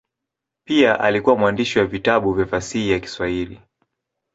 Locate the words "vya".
2.33-2.45